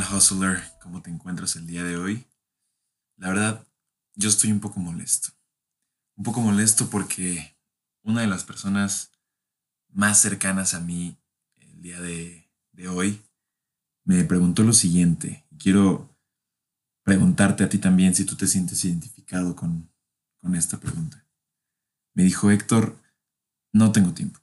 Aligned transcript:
Hustler? 0.00 0.62
¿Cómo 0.82 1.02
te 1.02 1.10
encuentras 1.10 1.56
el 1.56 1.66
día 1.66 1.84
de 1.84 1.96
hoy? 1.96 2.26
La 3.16 3.28
verdad, 3.28 3.66
yo 4.14 4.28
estoy 4.28 4.50
un 4.50 4.60
poco 4.60 4.80
molesto. 4.80 5.28
Un 6.16 6.24
poco 6.24 6.40
molesto 6.40 6.88
porque 6.90 7.56
una 8.02 8.22
de 8.22 8.26
las 8.26 8.44
personas 8.44 9.12
más 9.88 10.20
cercanas 10.20 10.74
a 10.74 10.80
mí 10.80 11.16
el 11.56 11.80
día 11.80 12.00
de, 12.00 12.48
hoy 12.88 13.22
me 14.04 14.24
preguntó 14.24 14.62
lo 14.62 14.72
siguiente. 14.72 15.44
Quiero 15.58 16.10
preguntarte 17.02 17.64
a 17.64 17.68
ti 17.68 17.78
también 17.78 18.14
si 18.14 18.24
tú 18.24 18.36
te 18.36 18.46
sientes 18.46 18.84
identificado 18.84 19.54
con, 19.54 19.90
con 20.40 20.54
esta 20.54 20.78
pregunta. 20.78 21.26
Me 22.14 22.22
dijo 22.22 22.50
Héctor, 22.50 22.98
no 23.72 23.92
tengo 23.92 24.12
tiempo. 24.12 24.40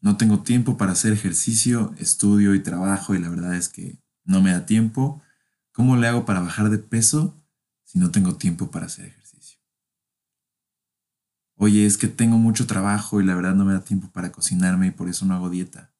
No 0.00 0.16
tengo 0.16 0.42
tiempo 0.42 0.76
para 0.76 0.92
hacer 0.92 1.12
ejercicio, 1.12 1.94
estudio 1.98 2.54
y 2.54 2.62
trabajo 2.62 3.14
y 3.14 3.18
la 3.18 3.28
verdad 3.28 3.54
es 3.54 3.68
que 3.68 4.02
no 4.24 4.40
me 4.40 4.52
da 4.52 4.66
tiempo. 4.66 5.22
¿Cómo 5.72 5.96
le 5.96 6.06
hago 6.06 6.24
para 6.24 6.40
bajar 6.40 6.70
de 6.70 6.78
peso 6.78 7.42
si 7.84 7.98
no 7.98 8.10
tengo 8.10 8.36
tiempo 8.36 8.70
para 8.70 8.86
hacer 8.86 9.06
ejercicio? 9.06 9.58
Oye, 11.56 11.86
es 11.86 11.96
que 11.96 12.08
tengo 12.08 12.38
mucho 12.38 12.66
trabajo 12.66 13.20
y 13.20 13.24
la 13.24 13.34
verdad 13.34 13.54
no 13.54 13.64
me 13.64 13.72
da 13.72 13.84
tiempo 13.84 14.08
para 14.10 14.32
cocinarme 14.32 14.88
y 14.88 14.90
por 14.90 15.08
eso 15.08 15.24
no 15.26 15.34
hago 15.34 15.50
dieta. 15.50 15.92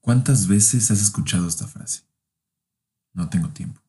¿Cuántas 0.00 0.46
veces 0.46 0.90
has 0.90 1.00
escuchado 1.00 1.48
esta 1.48 1.66
frase? 1.66 2.02
No 3.14 3.28
tengo 3.30 3.48
tiempo. 3.48 3.80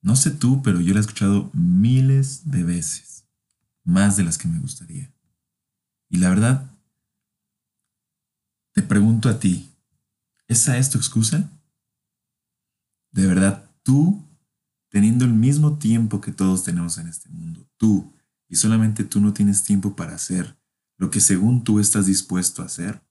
No 0.00 0.16
sé 0.16 0.30
tú, 0.30 0.62
pero 0.62 0.80
yo 0.80 0.94
la 0.94 1.00
he 1.00 1.02
escuchado 1.02 1.50
miles 1.52 2.50
de 2.50 2.62
veces, 2.62 3.26
más 3.84 4.16
de 4.16 4.24
las 4.24 4.38
que 4.38 4.48
me 4.48 4.60
gustaría. 4.60 5.12
Y 6.08 6.18
la 6.18 6.28
verdad, 6.28 6.70
te 8.72 8.82
pregunto 8.82 9.28
a 9.28 9.38
ti, 9.40 9.75
¿Esa 10.48 10.78
es 10.78 10.90
tu 10.90 10.98
excusa? 10.98 11.50
De 13.10 13.26
verdad, 13.26 13.70
tú, 13.82 14.24
teniendo 14.90 15.24
el 15.24 15.32
mismo 15.32 15.78
tiempo 15.78 16.20
que 16.20 16.32
todos 16.32 16.64
tenemos 16.64 16.98
en 16.98 17.08
este 17.08 17.28
mundo, 17.30 17.68
tú, 17.76 18.14
y 18.48 18.56
solamente 18.56 19.04
tú 19.04 19.20
no 19.20 19.32
tienes 19.32 19.64
tiempo 19.64 19.96
para 19.96 20.14
hacer 20.14 20.56
lo 20.98 21.10
que 21.10 21.20
según 21.20 21.64
tú 21.64 21.80
estás 21.80 22.06
dispuesto 22.06 22.62
a 22.62 22.66
hacer. 22.66 23.02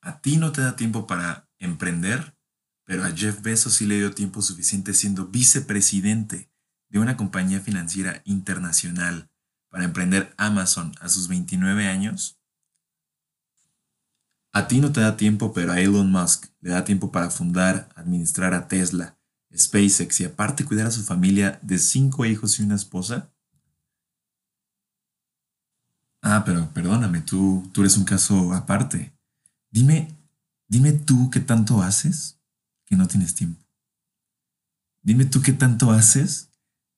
A 0.00 0.20
ti 0.20 0.36
no 0.36 0.52
te 0.52 0.62
da 0.62 0.74
tiempo 0.76 1.06
para 1.06 1.48
emprender, 1.58 2.36
pero 2.84 3.04
a 3.04 3.10
Jeff 3.10 3.42
Bezos 3.42 3.74
sí 3.74 3.86
le 3.86 3.98
dio 3.98 4.14
tiempo 4.14 4.40
suficiente 4.40 4.94
siendo 4.94 5.26
vicepresidente 5.26 6.50
de 6.88 6.98
una 6.98 7.16
compañía 7.16 7.60
financiera 7.60 8.22
internacional 8.24 9.30
para 9.68 9.84
emprender 9.84 10.34
Amazon 10.38 10.92
a 11.00 11.08
sus 11.08 11.28
29 11.28 11.86
años 11.86 12.37
a 14.52 14.66
ti 14.66 14.80
no 14.80 14.92
te 14.92 15.00
da 15.00 15.16
tiempo, 15.16 15.52
pero 15.52 15.72
a 15.72 15.80
Elon 15.80 16.10
Musk 16.10 16.46
le 16.60 16.70
da 16.70 16.84
tiempo 16.84 17.12
para 17.12 17.30
fundar, 17.30 17.88
administrar 17.94 18.54
a 18.54 18.68
Tesla, 18.68 19.18
SpaceX 19.56 20.20
y 20.20 20.24
aparte 20.24 20.64
cuidar 20.64 20.86
a 20.86 20.90
su 20.90 21.02
familia 21.02 21.58
de 21.62 21.78
cinco 21.78 22.24
hijos 22.24 22.58
y 22.58 22.62
una 22.62 22.74
esposa. 22.74 23.32
Ah, 26.22 26.42
pero 26.44 26.72
perdóname, 26.72 27.20
tú, 27.20 27.68
tú 27.72 27.82
eres 27.82 27.96
un 27.96 28.04
caso 28.04 28.52
aparte. 28.52 29.16
Dime, 29.70 30.16
dime 30.66 30.92
tú 30.92 31.30
qué 31.30 31.40
tanto 31.40 31.82
haces 31.82 32.40
que 32.84 32.96
no 32.96 33.06
tienes 33.06 33.34
tiempo. 33.34 33.64
Dime 35.02 35.24
tú 35.24 35.40
qué 35.42 35.52
tanto 35.52 35.92
haces 35.92 36.50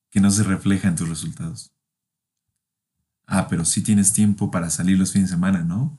que 0.09 0.19
no 0.19 0.31
se 0.31 0.43
refleja 0.43 0.87
en 0.87 0.95
tus 0.95 1.07
resultados. 1.07 1.71
Ah, 3.25 3.47
pero 3.47 3.63
sí 3.63 3.81
tienes 3.81 4.11
tiempo 4.11 4.51
para 4.51 4.69
salir 4.69 4.97
los 4.97 5.13
fines 5.13 5.29
de 5.29 5.35
semana, 5.35 5.63
¿no? 5.63 5.97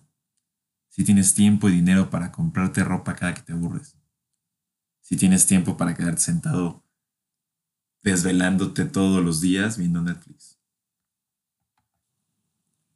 Si 0.92 1.04
tienes 1.04 1.32
tiempo 1.32 1.70
y 1.70 1.72
dinero 1.72 2.10
para 2.10 2.30
comprarte 2.30 2.84
ropa 2.84 3.16
cada 3.16 3.32
que 3.32 3.40
te 3.40 3.54
aburres, 3.54 3.96
si 5.00 5.16
tienes 5.16 5.46
tiempo 5.46 5.78
para 5.78 5.94
quedarte 5.94 6.20
sentado 6.20 6.84
desvelándote 8.02 8.84
todos 8.84 9.24
los 9.24 9.40
días 9.40 9.78
viendo 9.78 10.02
Netflix. 10.02 10.58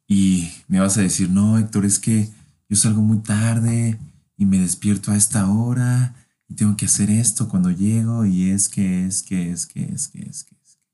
Y 0.05 0.51
me 0.67 0.79
vas 0.79 0.97
a 0.97 1.01
decir, 1.01 1.29
no, 1.29 1.57
Héctor, 1.57 1.85
es 1.85 1.97
que 1.97 2.29
yo 2.69 2.75
salgo 2.75 3.01
muy 3.01 3.19
tarde 3.19 3.99
y 4.37 4.45
me 4.45 4.59
despierto 4.59 5.11
a 5.11 5.17
esta 5.17 5.49
hora 5.49 6.13
y 6.47 6.53
tengo 6.53 6.77
que 6.77 6.85
hacer 6.85 7.09
esto 7.09 7.49
cuando 7.49 7.71
llego 7.71 8.25
y 8.25 8.51
es 8.51 8.69
que, 8.69 9.07
es 9.07 9.23
que, 9.23 9.51
es 9.51 9.65
que, 9.65 9.81
es 9.85 10.07
que, 10.07 10.21
es 10.21 10.43
que, 10.43 10.55
es 10.55 10.75
que. 10.75 10.87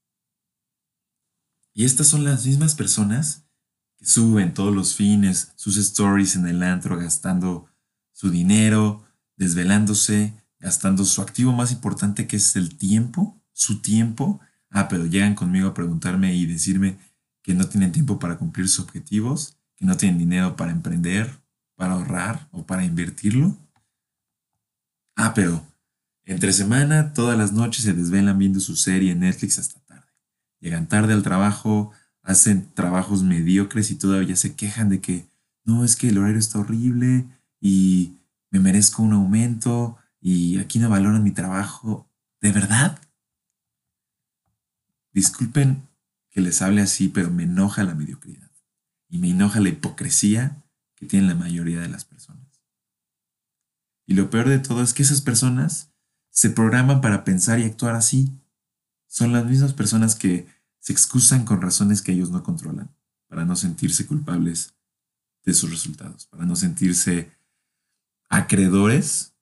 Y 1.74 1.84
estas 1.84 2.08
son 2.08 2.24
las 2.24 2.46
mismas 2.46 2.76
personas 2.76 3.43
suben 4.04 4.54
todos 4.54 4.74
los 4.74 4.96
fines 4.96 5.54
sus 5.56 5.78
stories 5.78 6.36
en 6.36 6.48
el 6.48 6.62
antro 6.62 6.98
gastando 6.98 7.68
su 8.12 8.30
dinero, 8.30 9.04
desvelándose, 9.38 10.34
gastando 10.60 11.06
su 11.06 11.22
activo 11.22 11.52
más 11.52 11.72
importante 11.72 12.28
que 12.28 12.36
es 12.36 12.56
el 12.56 12.78
tiempo, 12.78 13.42
su 13.54 13.82
tiempo. 13.82 14.40
Ah, 14.70 14.88
pero 14.88 15.06
llegan 15.06 15.36
conmigo 15.36 15.70
a 15.70 15.74
preguntarme 15.74 16.36
y 16.36 16.46
decirme 16.46 16.98
que 17.42 17.54
no 17.54 17.68
tienen 17.68 17.92
tiempo 17.92 18.20
para 18.20 18.38
cumplir 18.38 18.68
sus 18.68 18.86
objetivos, 18.86 19.58
que 19.76 19.86
no 19.86 19.98
tienen 19.98 20.18
dinero 20.18 20.56
para 20.56 20.72
emprender, 20.72 21.40
para 21.76 21.94
ahorrar 21.94 22.48
o 22.52 22.66
para 22.66 22.86
invertirlo. 22.86 23.58
Ah, 25.16 25.34
pero 25.34 25.66
entre 26.26 26.54
semana, 26.54 27.14
todas 27.14 27.38
las 27.38 27.52
noches 27.52 27.84
se 27.84 27.94
desvelan 27.94 28.38
viendo 28.38 28.60
su 28.60 28.76
serie 28.76 29.12
en 29.12 29.20
Netflix 29.20 29.60
hasta 29.60 29.80
tarde. 29.82 30.08
Llegan 30.60 30.88
tarde 30.88 31.14
al 31.14 31.24
trabajo, 31.24 31.92
hacen 32.24 32.74
trabajos 32.74 33.24
mediocres 33.24 33.92
y 33.92 33.96
todavía 33.96 34.36
se 34.36 34.56
quejan 34.56 34.90
de 34.90 35.02
que 35.02 35.28
no, 35.66 35.86
es 35.86 35.96
que 35.96 36.10
el 36.10 36.18
horario 36.18 36.40
está 36.40 36.60
horrible 36.60 37.26
y 37.62 38.18
me 38.50 38.60
merezco 38.60 39.04
un 39.04 39.14
aumento 39.14 39.98
y 40.20 40.58
aquí 40.60 40.80
no 40.80 40.90
valoran 40.90 41.24
mi 41.24 41.32
trabajo. 41.32 42.08
¿De 42.42 42.52
verdad? 42.52 43.00
Disculpen 45.14 45.88
que 46.30 46.42
les 46.42 46.62
hable 46.62 46.82
así, 46.82 47.08
pero 47.08 47.30
me 47.30 47.44
enoja 47.44 47.84
la 47.84 47.96
mediocridad 47.96 48.52
y 49.10 49.20
me 49.20 49.30
enoja 49.30 49.60
la 49.60 49.70
hipocresía 49.70 50.64
que 50.96 51.06
tienen 51.06 51.30
la 51.30 51.36
mayoría 51.36 51.82
de 51.82 51.90
las 51.90 52.04
personas. 52.04 52.62
Y 54.06 54.16
lo 54.16 54.30
peor 54.30 54.50
de 54.50 54.60
todo 54.60 54.82
es 54.82 54.94
que 54.94 55.04
esas 55.04 55.22
personas 55.22 55.92
se 56.30 56.50
programan 56.50 57.00
para 57.00 57.24
pensar 57.24 57.60
y 57.60 57.64
actuar 57.64 57.96
así. 57.96 58.32
Son 59.08 59.32
las 59.32 59.46
mismas 59.46 59.74
personas 59.74 60.16
que 60.16 60.48
se 60.84 60.92
excusan 60.92 61.46
con 61.46 61.62
razones 61.62 62.02
que 62.02 62.12
ellos 62.12 62.30
no 62.30 62.44
controlan, 62.44 62.94
para 63.28 63.46
no 63.46 63.56
sentirse 63.56 64.06
culpables 64.06 64.74
de 65.46 65.54
sus 65.54 65.70
resultados, 65.70 66.26
para 66.26 66.44
no 66.46 66.58
sentirse 66.58 67.32
acreedores 68.28 69.34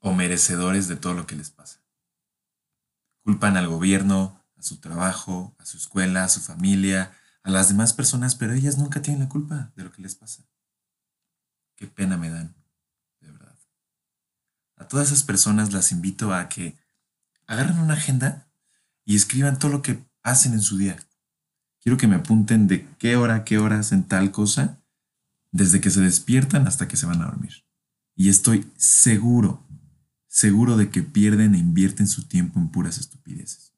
o 0.00 0.12
merecedores 0.12 0.88
de 0.88 0.96
todo 0.96 1.14
lo 1.14 1.28
que 1.28 1.36
les 1.36 1.50
pasa. 1.50 1.80
Culpan 3.22 3.56
al 3.56 3.68
gobierno, 3.68 4.44
a 4.56 4.62
su 4.62 4.78
trabajo, 4.78 5.54
a 5.58 5.64
su 5.64 5.76
escuela, 5.76 6.24
a 6.24 6.28
su 6.28 6.40
familia, 6.40 7.16
a 7.44 7.50
las 7.50 7.68
demás 7.68 7.92
personas, 7.92 8.34
pero 8.34 8.52
ellas 8.52 8.76
nunca 8.76 9.00
tienen 9.00 9.22
la 9.22 9.28
culpa 9.28 9.72
de 9.76 9.84
lo 9.84 9.92
que 9.92 10.02
les 10.02 10.16
pasa. 10.16 10.42
Qué 11.76 11.86
pena 11.86 12.16
me 12.16 12.30
dan, 12.30 12.56
de 13.20 13.30
verdad. 13.30 13.56
A 14.74 14.88
todas 14.88 15.12
esas 15.12 15.22
personas 15.22 15.72
las 15.72 15.92
invito 15.92 16.34
a 16.34 16.48
que 16.48 16.76
agarren 17.46 17.78
una 17.78 17.94
agenda 17.94 18.50
y 19.04 19.14
escriban 19.14 19.60
todo 19.60 19.70
lo 19.70 19.82
que 19.82 20.09
hacen 20.22 20.52
en 20.52 20.62
su 20.62 20.78
día. 20.78 20.96
Quiero 21.80 21.96
que 21.96 22.06
me 22.06 22.16
apunten 22.16 22.66
de 22.66 22.86
qué 22.98 23.16
hora, 23.16 23.44
qué 23.44 23.58
hora 23.58 23.78
hacen 23.78 24.04
tal 24.04 24.30
cosa, 24.30 24.82
desde 25.52 25.80
que 25.80 25.90
se 25.90 26.00
despiertan 26.00 26.66
hasta 26.66 26.88
que 26.88 26.96
se 26.96 27.06
van 27.06 27.22
a 27.22 27.26
dormir. 27.26 27.64
Y 28.14 28.28
estoy 28.28 28.70
seguro, 28.76 29.66
seguro 30.28 30.76
de 30.76 30.90
que 30.90 31.02
pierden 31.02 31.54
e 31.54 31.58
invierten 31.58 32.06
su 32.06 32.28
tiempo 32.28 32.60
en 32.60 32.68
puras 32.68 32.98
estupideces. 32.98 33.72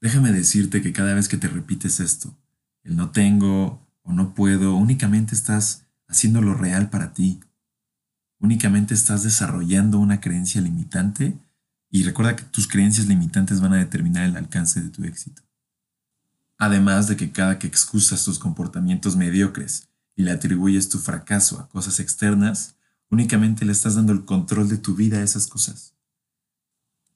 Déjame 0.00 0.32
decirte 0.32 0.80
que 0.80 0.92
cada 0.92 1.14
vez 1.14 1.28
que 1.28 1.36
te 1.36 1.48
repites 1.48 2.00
esto, 2.00 2.34
el 2.84 2.96
no 2.96 3.10
tengo 3.10 3.86
o 4.02 4.12
no 4.12 4.34
puedo, 4.34 4.74
únicamente 4.76 5.34
estás 5.34 5.86
haciendo 6.08 6.40
lo 6.40 6.54
real 6.54 6.88
para 6.88 7.12
ti. 7.12 7.40
Únicamente 8.38 8.94
estás 8.94 9.22
desarrollando 9.22 9.98
una 9.98 10.20
creencia 10.20 10.62
limitante 10.62 11.38
y 11.90 12.04
recuerda 12.04 12.36
que 12.36 12.44
tus 12.44 12.68
creencias 12.68 13.06
limitantes 13.06 13.60
van 13.60 13.74
a 13.74 13.78
determinar 13.78 14.24
el 14.24 14.36
alcance 14.36 14.80
de 14.80 14.90
tu 14.90 15.04
éxito. 15.04 15.42
Además 16.56 17.08
de 17.08 17.16
que 17.16 17.32
cada 17.32 17.58
que 17.58 17.66
excusas 17.66 18.24
tus 18.24 18.38
comportamientos 18.38 19.16
mediocres 19.16 19.88
y 20.14 20.22
le 20.22 20.30
atribuyes 20.30 20.88
tu 20.88 20.98
fracaso 20.98 21.58
a 21.58 21.68
cosas 21.68 21.98
externas, 21.98 22.76
únicamente 23.08 23.64
le 23.64 23.72
estás 23.72 23.96
dando 23.96 24.12
el 24.12 24.24
control 24.24 24.68
de 24.68 24.76
tu 24.76 24.94
vida 24.94 25.18
a 25.18 25.22
esas 25.22 25.46
cosas. 25.46 25.94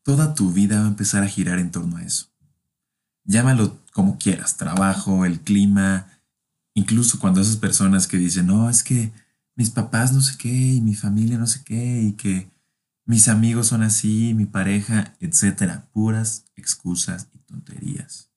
Toda 0.03 0.35
tu 0.35 0.53
vida 0.53 0.81
va 0.81 0.87
a 0.87 0.89
empezar 0.89 1.23
a 1.23 1.29
girar 1.29 1.59
en 1.59 1.71
torno 1.71 1.99
a 1.99 2.03
eso. 2.03 2.29
Llámalo 3.25 3.79
como 3.93 4.19
quieras, 4.19 4.57
trabajo, 4.57 5.25
el 5.25 5.41
clima, 5.41 6.09
incluso 6.75 7.19
cuando 7.21 7.41
esas 7.41 7.57
personas 7.57 8.07
que 8.07 8.17
dicen, 8.17 8.47
no, 8.47 8.69
es 8.69 8.83
que 8.83 9.13
mis 9.55 9.71
papás 9.71 10.13
no 10.13 10.21
sé 10.21 10.37
qué 10.37 10.53
y 10.53 10.81
mi 10.81 10.95
familia 10.95 11.39
no 11.39 11.47
sé 11.47 11.63
qué 11.65 12.03
y 12.03 12.13
que 12.13 12.51
mis 13.05 13.29
amigos 13.29 13.69
son 13.69 13.83
así, 13.83 14.35
mi 14.35 14.47
pareja, 14.47 15.15
etcétera. 15.21 15.89
Puras 15.93 16.47
excusas 16.57 17.29
y 17.35 17.39
tonterías. 17.39 18.31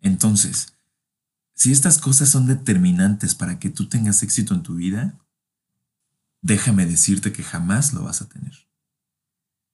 Entonces, 0.00 0.74
si 1.54 1.72
estas 1.72 1.98
cosas 1.98 2.28
son 2.28 2.46
determinantes 2.46 3.34
para 3.34 3.58
que 3.58 3.70
tú 3.70 3.88
tengas 3.88 4.22
éxito 4.22 4.54
en 4.54 4.62
tu 4.62 4.74
vida, 4.74 5.18
déjame 6.42 6.86
decirte 6.86 7.32
que 7.32 7.42
jamás 7.42 7.92
lo 7.92 8.02
vas 8.02 8.20
a 8.20 8.28
tener. 8.28 8.68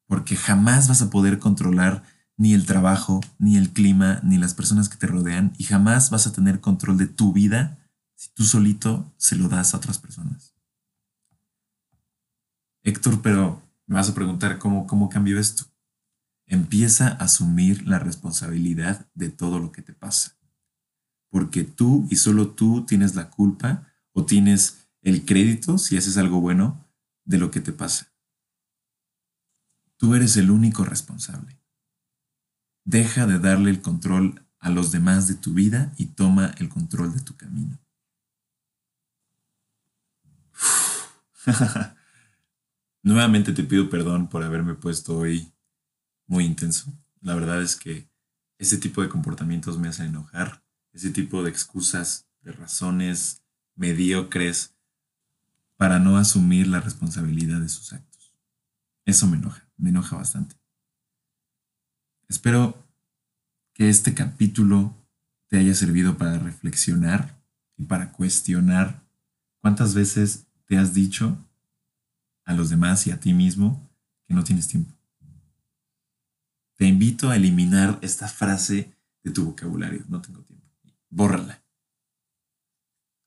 Porque 0.07 0.37
jamás 0.37 0.89
vas 0.89 1.03
a 1.03 1.11
poder 1.11 1.39
controlar 1.39 2.05
ni 2.37 2.55
el 2.55 2.67
trabajo, 2.67 3.21
ni 3.39 3.57
el 3.57 3.71
clima, 3.71 4.21
ni 4.23 4.39
las 4.39 4.55
personas 4.55 4.89
que 4.89 4.97
te 4.97 5.07
rodean, 5.07 5.53
y 5.59 5.65
jamás 5.65 6.11
vas 6.11 6.27
a 6.27 6.33
tener 6.33 6.61
control 6.61 6.97
de 6.97 7.07
tu 7.07 7.33
vida 7.33 7.79
si 8.15 8.31
tú 8.31 8.45
solito 8.45 9.13
se 9.17 9.37
lo 9.37 9.49
das 9.49 9.75
a 9.75 9.79
otras 9.79 9.99
personas. 9.99 10.58
Héctor, 12.89 13.21
pero 13.21 13.63
me 13.87 13.97
vas 13.97 14.09
a 14.09 14.15
preguntar 14.15 14.59
cómo, 14.59 14.87
cómo 14.87 15.11
cambió 15.11 15.39
esto. 15.39 15.65
Empieza 16.47 17.09
a 17.09 17.25
asumir 17.25 17.87
la 17.87 17.99
responsabilidad 17.99 19.07
de 19.13 19.29
todo 19.29 19.59
lo 19.59 19.73
que 19.73 19.83
te 19.83 19.93
pasa. 19.93 20.39
Porque 21.29 21.65
tú 21.65 22.07
y 22.11 22.17
solo 22.17 22.49
tú 22.49 22.87
tienes 22.87 23.15
la 23.15 23.29
culpa 23.29 23.93
o 24.13 24.25
tienes 24.25 24.89
el 25.03 25.27
crédito, 25.27 25.77
si 25.77 25.99
haces 25.99 26.17
algo 26.17 26.41
bueno, 26.41 26.83
de 27.27 27.37
lo 27.37 27.51
que 27.51 27.61
te 27.61 27.73
pasa. 27.73 28.11
Tú 29.99 30.15
eres 30.15 30.39
el 30.39 30.51
único 30.51 30.83
responsable. 30.83 31.61
Deja 32.87 33.27
de 33.27 33.39
darle 33.39 33.69
el 33.69 33.83
control 33.83 34.47
a 34.61 34.71
los 34.71 34.93
demás 34.93 35.29
de 35.29 35.35
tu 35.35 35.53
vida 35.53 35.93
y 35.99 36.07
toma 36.07 36.55
el 36.57 36.71
control 36.71 37.15
de 37.15 37.21
tu 37.21 37.37
camino. 37.37 37.79
Nuevamente 43.03 43.53
te 43.53 43.63
pido 43.63 43.89
perdón 43.89 44.29
por 44.29 44.43
haberme 44.43 44.75
puesto 44.75 45.19
hoy 45.19 45.53
muy 46.27 46.45
intenso. 46.45 46.93
La 47.21 47.35
verdad 47.35 47.63
es 47.63 47.77
que 47.77 48.09
ese 48.59 48.77
tipo 48.77 49.03
de 49.03 49.09
comportamientos 49.09 49.79
me 49.79 49.89
hacen 49.89 50.07
enojar, 50.07 50.63
ese 50.93 51.11
tipo 51.11 51.43
de 51.43 51.51
excusas, 51.51 52.29
de 52.43 52.53
razones 52.53 53.43
mediocres 53.77 54.75
para 55.77 55.99
no 56.01 56.17
asumir 56.17 56.67
la 56.67 56.81
responsabilidad 56.81 57.61
de 57.61 57.69
sus 57.69 57.93
actos. 57.93 58.35
Eso 59.05 59.27
me 59.29 59.37
enoja, 59.37 59.69
me 59.77 59.91
enoja 59.91 60.17
bastante. 60.17 60.57
Espero 62.29 62.85
que 63.73 63.89
este 63.89 64.13
capítulo 64.13 64.95
te 65.47 65.59
haya 65.59 65.75
servido 65.75 66.19
para 66.19 66.39
reflexionar 66.39 67.41
y 67.77 67.85
para 67.85 68.13
cuestionar 68.13 69.09
cuántas 69.61 69.95
veces 69.95 70.49
te 70.67 70.77
has 70.77 70.93
dicho 70.95 71.48
a 72.49 72.55
los 72.55 72.71
demás 72.71 73.07
y 73.07 73.11
a 73.11 73.21
ti 73.21 73.35
mismo 73.35 73.91
que 74.27 74.33
no 74.33 74.43
tienes 74.43 74.69
tiempo. 74.69 74.91
Te 76.77 76.87
invito 76.87 77.29
a 77.29 77.37
eliminar 77.37 77.99
esta 78.01 78.27
frase 78.27 78.97
de 79.23 79.31
tu 79.31 79.45
vocabulario. 79.45 80.03
No 80.09 80.23
tengo 80.23 80.43
tiempo. 80.43 80.67
Bórrala. 81.11 81.63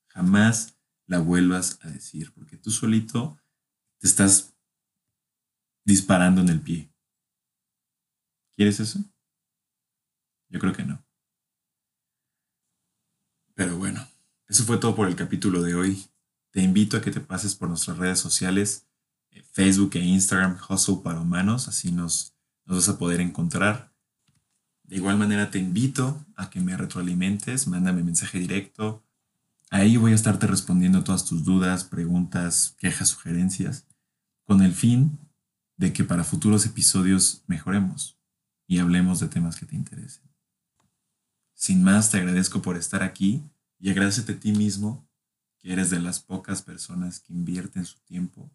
Jamás 0.07 0.75
la 1.05 1.19
vuelvas 1.19 1.77
a 1.83 1.89
decir, 1.89 2.33
porque 2.33 2.57
tú 2.57 2.71
solito 2.71 3.39
te 3.99 4.07
estás 4.07 4.55
disparando 5.85 6.41
en 6.41 6.49
el 6.49 6.59
pie. 6.59 6.91
¿Quieres 8.55 8.79
eso? 8.79 9.05
Yo 10.49 10.59
creo 10.59 10.73
que 10.73 10.83
no. 10.83 11.05
Pero 13.53 13.77
bueno, 13.77 14.03
eso 14.47 14.63
fue 14.63 14.79
todo 14.79 14.95
por 14.95 15.07
el 15.07 15.15
capítulo 15.15 15.61
de 15.61 15.75
hoy. 15.75 16.07
Te 16.49 16.63
invito 16.63 16.97
a 16.97 17.01
que 17.01 17.11
te 17.11 17.21
pases 17.21 17.53
por 17.53 17.69
nuestras 17.69 17.99
redes 17.99 18.19
sociales, 18.19 18.87
Facebook 19.51 19.91
e 19.95 19.99
Instagram, 19.99 20.57
Hustle 20.69 21.01
para 21.03 21.19
Humanos, 21.19 21.67
así 21.67 21.91
nos 21.91 22.31
nos 22.65 22.87
vas 22.87 22.95
a 22.95 22.97
poder 22.97 23.21
encontrar. 23.21 23.93
De 24.83 24.95
igual 24.95 25.17
manera 25.17 25.51
te 25.51 25.59
invito 25.59 26.25
a 26.35 26.49
que 26.49 26.59
me 26.59 26.75
retroalimentes, 26.75 27.67
mándame 27.67 28.03
mensaje 28.03 28.39
directo. 28.39 29.03
Ahí 29.69 29.97
voy 29.97 30.11
a 30.11 30.15
estarte 30.15 30.47
respondiendo 30.47 31.03
todas 31.03 31.25
tus 31.25 31.43
dudas, 31.43 31.83
preguntas, 31.83 32.75
quejas, 32.77 33.09
sugerencias, 33.09 33.87
con 34.45 34.61
el 34.61 34.73
fin 34.73 35.19
de 35.77 35.93
que 35.93 36.03
para 36.03 36.23
futuros 36.23 36.65
episodios 36.65 37.43
mejoremos 37.47 38.17
y 38.67 38.79
hablemos 38.79 39.19
de 39.19 39.27
temas 39.27 39.55
que 39.55 39.65
te 39.65 39.75
interesen. 39.75 40.29
Sin 41.53 41.83
más, 41.83 42.09
te 42.09 42.17
agradezco 42.17 42.61
por 42.61 42.75
estar 42.75 43.03
aquí 43.03 43.43
y 43.79 43.89
agradecete 43.91 44.33
a 44.33 44.39
ti 44.39 44.51
mismo, 44.51 45.07
que 45.59 45.71
eres 45.71 45.89
de 45.89 45.99
las 45.99 46.19
pocas 46.19 46.61
personas 46.61 47.19
que 47.19 47.33
invierten 47.33 47.85
su 47.85 47.99
tiempo 47.99 48.51